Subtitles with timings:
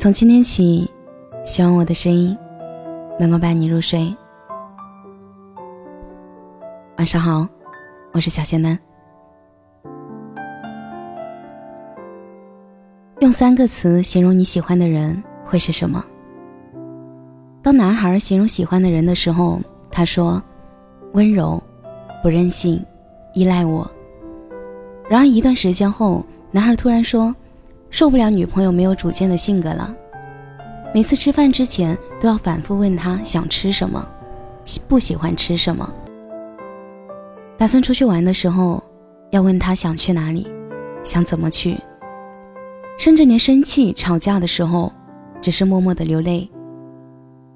[0.00, 0.90] 从今天起，
[1.44, 2.34] 希望我的声音
[3.18, 4.10] 能够伴你入睡。
[6.96, 7.46] 晚上好，
[8.12, 8.78] 我是小仙丹。
[13.18, 16.02] 用三个词形容你喜欢的人会是什么？
[17.62, 20.42] 当男孩形容喜欢的人的时候，他说
[21.12, 21.62] ：“温柔，
[22.22, 22.82] 不任性，
[23.34, 23.88] 依赖我。”
[25.10, 27.36] 然而一段时间后，男孩突然说
[27.90, 29.94] ：“受不了女朋友没有主见的性格了。
[30.94, 34.06] 每次吃饭之前都要反复问他想吃什么，
[34.88, 35.88] 不喜欢吃什么。
[37.56, 38.82] 打算出去玩的时候，
[39.30, 40.50] 要问他想去哪里，
[41.04, 41.78] 想怎么去。
[42.98, 44.92] 甚至连生气吵架的时候，
[45.40, 46.50] 只是默默的流泪，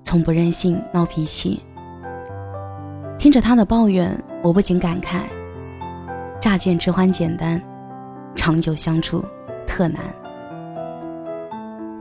[0.02, 1.60] 从不任性闹脾气。
[3.19, 5.21] 听着他的抱怨，我不禁感慨。”
[6.41, 7.60] 乍见之欢简单，
[8.35, 9.24] 长久相处
[9.66, 10.01] 特难。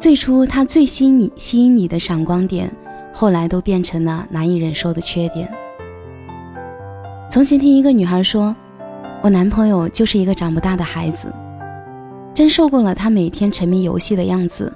[0.03, 2.69] 最初他最吸引你、吸引你的闪光点，
[3.13, 5.49] 后来都变成了难以忍受的缺点。
[7.31, 8.53] 从前听一个女孩说
[9.23, 11.33] ：“我男朋友就是一个长不大的孩子。”
[12.35, 14.75] 真受够了他每天沉迷游戏的样子。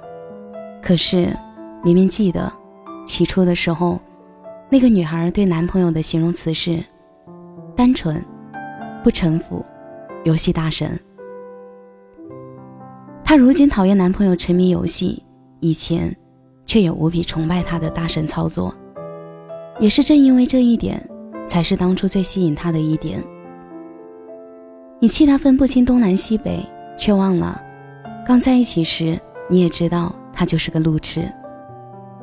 [0.80, 1.28] 可是，
[1.84, 2.50] 明明记得
[3.06, 4.00] 起初的时候，
[4.70, 6.82] 那个女孩对男朋友的形容词是：
[7.76, 8.24] 单纯。
[9.04, 9.62] 不臣服，
[10.24, 10.98] 游戏大神。
[13.38, 15.22] 如今讨厌男朋友沉迷游戏，
[15.60, 16.14] 以前
[16.66, 18.74] 却也无比崇拜他的大神操作。
[19.78, 21.00] 也是正因为这一点，
[21.46, 23.22] 才是当初最吸引他的一点。
[25.00, 26.64] 你气他分不清东南西北，
[26.96, 27.60] 却忘了，
[28.26, 31.30] 刚在一起时你也知道他就是个路痴，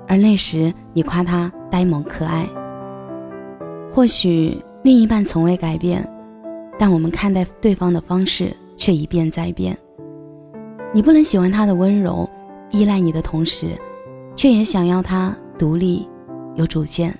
[0.07, 2.45] 而那时你夸他呆萌可爱。
[3.89, 6.05] 或许另一半从未改变。
[6.77, 9.77] 但我们看待对方的方式却一变再变。
[10.93, 12.29] 你不能喜欢他的温柔、
[12.71, 13.67] 依赖你的同时，
[14.35, 16.07] 却也想要他独立、
[16.55, 17.13] 有主见。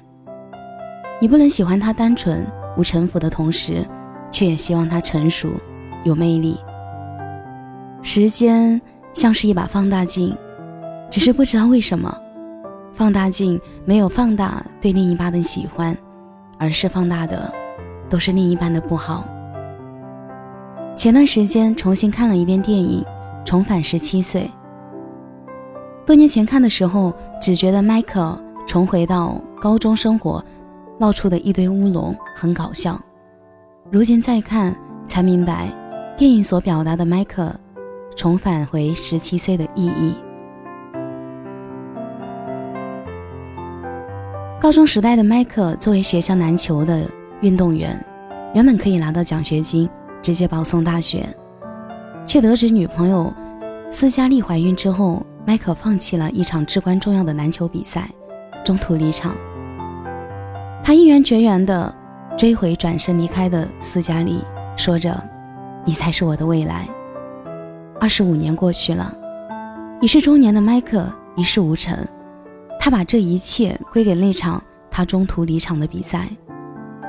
[1.22, 2.46] 你不能喜欢他单纯、
[2.78, 3.86] 无城府的同时，
[4.32, 5.50] 却也希望他成熟、
[6.04, 6.58] 有魅力。
[8.02, 8.80] 时间
[9.14, 10.36] 像是一把放大镜，
[11.10, 12.16] 只是不知道为什么，
[12.94, 15.98] 放大镜没有放大对另一半的喜欢，
[16.58, 17.52] 而是放大的
[18.10, 19.26] 都是另一半的不好。
[20.96, 23.02] 前段时间重新看了一遍电影
[23.46, 24.42] 《重返十七岁》。
[26.06, 30.44] 多年前看的时候，只觉得迈克重回到高中生活，
[31.00, 33.00] 闹出的一堆乌龙很搞笑。
[33.90, 34.76] 如今再看，
[35.08, 35.70] 才明白
[36.18, 37.54] 电影所表达的迈克
[38.16, 40.16] 重返回十七岁的意义。
[44.60, 47.08] 高中时代的迈克作为学校篮球的
[47.42, 48.04] 运动员，
[48.56, 49.88] 原本可以拿到奖学金。
[50.22, 51.24] 直接保送大学，
[52.26, 53.32] 却得知女朋友
[53.92, 58.10] 斯嘉丽怀孕之后，迈克放弃了一场至关重要的篮球比赛，
[58.64, 59.36] 中途离场。
[60.84, 61.94] 他毅然决然地
[62.38, 64.42] 追回转身离开的斯嘉丽，
[64.76, 65.24] 说着
[65.86, 66.88] ：“你才是我的未来。”
[68.02, 69.16] 二十五年过去了，
[70.02, 71.98] 已是中年的迈克一事无成，
[72.80, 76.28] 他把这一切归给那场他中途离场的比赛，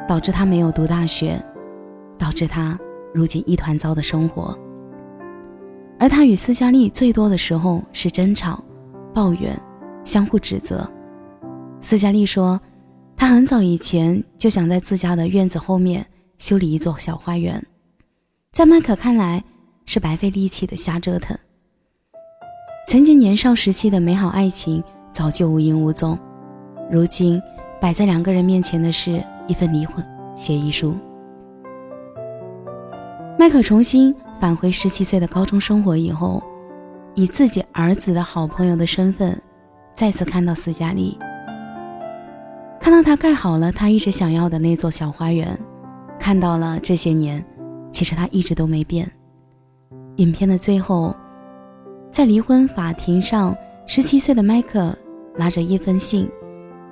[0.06, 1.42] 导致他没有读大学，
[2.18, 2.78] 导致他。
[3.14, 4.54] 如今一团糟的生活，
[5.98, 8.62] 而他与斯嘉丽最多的时候是争吵、
[9.14, 9.58] 抱怨、
[10.04, 10.88] 相互指责。
[11.80, 12.60] 斯嘉丽说，
[13.16, 16.04] 她很早以前就想在自家的院子后面
[16.38, 17.64] 修理一座小花园，
[18.52, 19.42] 在麦克看来
[19.86, 21.36] 是白费力气的瞎折腾。
[22.88, 26.18] 曾经年少时期的美好爱情早就无影无踪，
[26.90, 27.40] 如今
[27.80, 30.04] 摆在两个人面前的是一份离婚
[30.36, 30.94] 协议书。
[33.38, 36.42] 迈克重新返回十七岁的高中生活以后，
[37.14, 39.40] 以自己儿子的好朋友的身份，
[39.94, 41.18] 再次看到斯嘉丽，
[42.78, 45.58] 看到他盖好了他一直想要的那座小花园，
[46.18, 47.44] 看到了这些年，
[47.90, 49.10] 其实他一直都没变。
[50.16, 51.14] 影片的最后，
[52.10, 53.56] 在离婚法庭上，
[53.86, 54.96] 十七岁的迈克
[55.34, 56.30] 拿着一封信，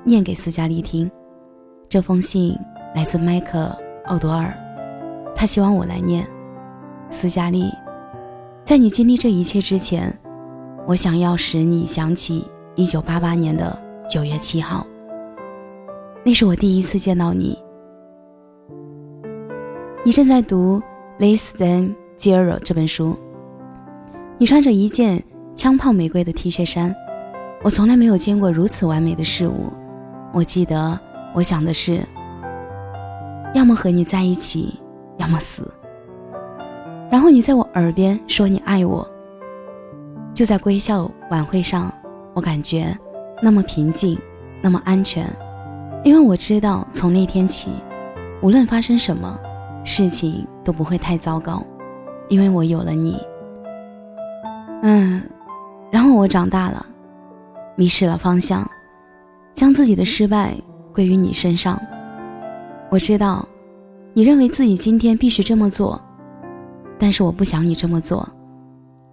[0.03, 1.11] 念给斯嘉丽听。
[1.89, 2.59] 这封信
[2.95, 3.77] 来自迈克·
[4.11, 4.53] 奥多尔，
[5.37, 6.27] 他希望我来念。
[7.15, 7.73] 斯嘉丽，
[8.65, 10.13] 在你经历这一切之前，
[10.85, 12.45] 我想要使你想起
[12.75, 13.81] 一九八八年的
[14.11, 14.85] 九月七号。
[16.25, 17.57] 那是我第一次见到你。
[20.05, 20.83] 你正在读
[21.23, 23.17] 《Less Than Zero》这本书。
[24.37, 25.23] 你穿着一件
[25.55, 26.93] 枪炮玫瑰的 T 恤衫。
[27.63, 29.73] 我从来没有见过如此完美的事物。
[30.33, 30.99] 我记得，
[31.33, 32.05] 我想的是，
[33.55, 34.81] 要么和你在一起，
[35.17, 35.73] 要么死。
[37.15, 39.09] 然后你在我耳边说你爱我。
[40.35, 41.89] 就在归校晚会上，
[42.35, 42.93] 我感觉
[43.41, 44.19] 那么平静，
[44.61, 45.25] 那么安全，
[46.03, 47.71] 因为我知道从那天起，
[48.43, 49.39] 无论发生什么，
[49.85, 51.63] 事情都不会太糟糕，
[52.29, 53.17] 因为我有了你。
[54.83, 55.23] 嗯，
[55.93, 56.85] 然后我长大了，
[57.77, 58.69] 迷失了方向，
[59.55, 60.53] 将自己的失败
[60.93, 61.81] 归于你身上。
[62.91, 63.49] 我知道，
[64.15, 66.04] 你认为自己今天必须这么做，
[66.99, 68.29] 但是我不想你这么做。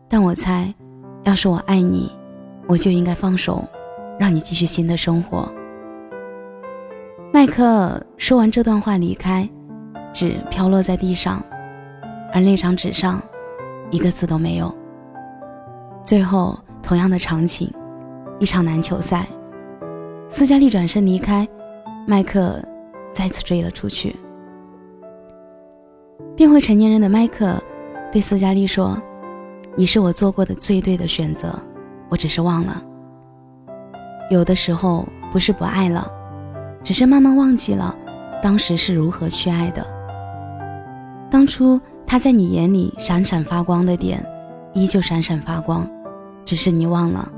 [0.10, 0.74] 但我猜，
[1.24, 2.12] 要是我爱你，
[2.68, 3.64] 我就应该放手，
[4.20, 5.52] 让你继续新的生活。
[7.34, 9.48] 麦克说完这段话离开，
[10.12, 11.42] 纸飘落在地上，
[12.34, 13.22] 而那张纸上，
[13.90, 14.74] 一个字都没有。
[16.04, 17.72] 最后，同样的场景，
[18.38, 19.26] 一场篮球赛，
[20.30, 21.48] 斯嘉丽转身离开，
[22.06, 22.62] 麦克
[23.14, 24.16] 再次追了出去。
[26.36, 27.62] 变回成年人的麦克
[28.12, 29.02] 对斯嘉丽说
[29.76, 31.58] ：“你是我做过的最对的选择，
[32.10, 32.82] 我只是忘了。
[34.30, 36.10] 有的时候不是不爱了，
[36.84, 37.96] 只是慢慢忘记了
[38.42, 39.86] 当时是如何去爱的。
[41.30, 44.26] 当初他在你眼里闪闪发光的点。”
[44.74, 45.86] 依旧闪闪发光，
[46.46, 47.30] 只是你忘了，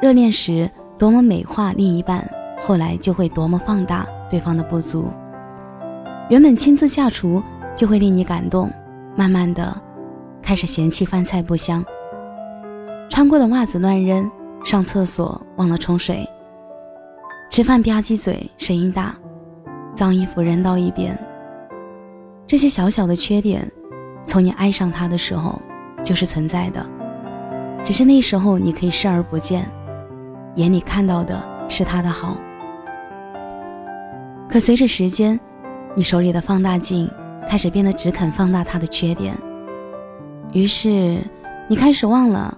[0.00, 2.28] 热恋时多么美化另一半，
[2.60, 5.08] 后来就会多么放大对方的不足。
[6.28, 7.40] 原本亲自下厨
[7.76, 8.70] 就会令你感动，
[9.16, 9.76] 慢慢的
[10.42, 11.84] 开始嫌弃饭菜不香，
[13.08, 14.30] 穿过的袜子乱扔，
[14.64, 16.28] 上厕所忘了冲水，
[17.50, 19.14] 吃饭吧唧嘴声音大，
[19.94, 21.18] 脏衣服扔到一边。
[22.46, 23.70] 这些小小的缺点，
[24.24, 25.60] 从你爱上他的时候。
[26.02, 26.84] 就是存在的，
[27.82, 29.66] 只是那时候你可以视而不见，
[30.56, 32.36] 眼里看到的是他的好。
[34.46, 35.40] 可随着时间，
[35.94, 37.10] 你手里的放大镜
[37.48, 39.34] 开始变得只肯放大他的缺点，
[40.52, 41.18] 于是
[41.68, 42.56] 你开始忘了，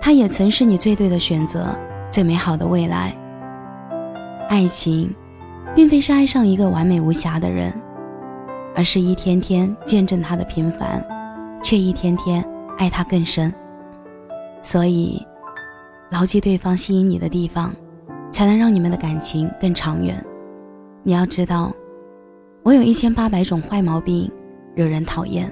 [0.00, 1.74] 他也曾是你最对的选择，
[2.10, 3.14] 最美好的未来。
[4.48, 5.14] 爱情，
[5.74, 7.72] 并非是爱上一个完美无瑕的人，
[8.74, 11.04] 而是一天天见证他的平凡。
[11.62, 12.42] 却一天天
[12.78, 13.52] 爱他更深，
[14.62, 15.22] 所以
[16.10, 17.70] 牢记对方吸引你的地方，
[18.32, 20.24] 才能让你们的感情更长远。
[21.02, 21.70] 你要知道，
[22.62, 24.30] 我有一千八百种坏毛病，
[24.74, 25.50] 惹人讨厌，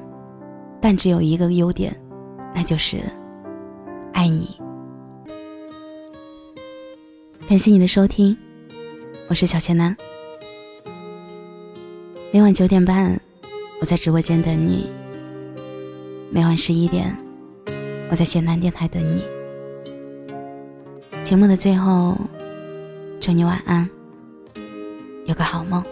[0.80, 1.98] 但只有一个优点，
[2.54, 3.02] 那就是
[4.12, 4.60] 爱你。
[7.48, 8.36] 感谢你的收听，
[9.30, 9.96] 我是小贤男。
[12.30, 13.18] 每晚九点半，
[13.80, 14.90] 我在直播间等你。
[16.30, 17.16] 每晚十一点，
[18.10, 19.22] 我在咸南电台等你。
[21.24, 22.18] 节目的最后，
[23.18, 23.88] 祝你晚安，
[25.24, 25.82] 有个好梦。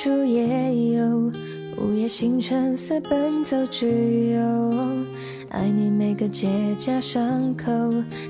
[0.00, 1.30] 片冰珠也有，
[1.76, 4.72] 午夜星辰似奔走之友。
[5.50, 6.48] 爱你每个结
[6.78, 7.70] 痂伤口，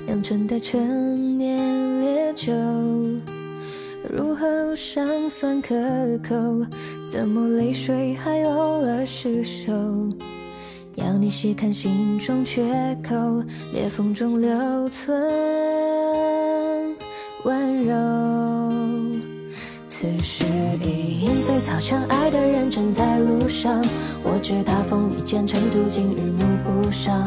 [0.05, 2.51] 酿成的陈年烈酒。
[4.09, 5.73] 入喉尚算可
[6.27, 6.35] 口，
[7.09, 9.71] 怎么泪水还偶尔失守？
[10.95, 12.63] 要你细看心中缺
[13.01, 13.15] 口，
[13.73, 15.17] 裂缝中留存
[17.45, 18.80] 温柔。
[20.01, 20.43] 此时
[20.83, 23.85] 已莺飞草长，爱的人正在路上。
[24.23, 27.23] 我知他风雨兼程，途经日暮不赏，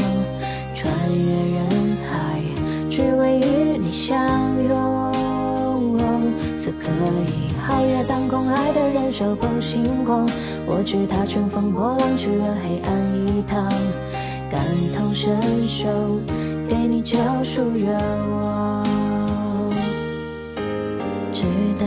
[0.75, 1.69] 穿越人
[2.03, 2.43] 海，
[2.91, 4.19] 只为与你相
[4.67, 5.95] 拥。
[6.59, 6.89] 此刻
[7.29, 10.29] 已皓月当空，爱的人手捧星光。
[10.67, 12.93] 我知他乘风破浪去了黑暗
[13.25, 13.73] 一趟，
[14.51, 14.61] 感
[14.97, 15.33] 同身
[15.69, 15.87] 受，
[16.69, 17.93] 给你救赎热
[18.35, 18.85] 望。
[21.33, 21.45] 直
[21.79, 21.87] 到，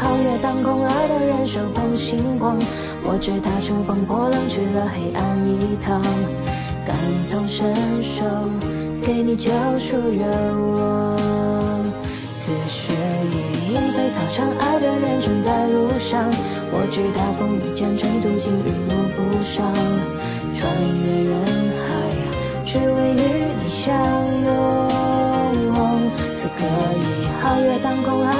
[0.00, 2.56] 皓月当空，爱的人手捧星光。
[3.04, 6.00] 我知他乘风破浪去了黑暗一趟，
[6.86, 6.96] 感
[7.30, 8.24] 同身受，
[9.04, 10.24] 给你救赎热
[10.72, 11.20] 望。
[12.38, 12.92] 此时
[13.28, 16.24] 已莺飞草长，爱的人正在路上。
[16.72, 19.68] 我知他风雨兼程，途经日暮不赏，
[20.54, 20.64] 穿
[21.04, 21.36] 越人
[21.76, 21.84] 海，
[22.64, 23.92] 只为与你相
[24.44, 24.48] 拥。
[26.34, 28.39] 此刻已皓月当空，爱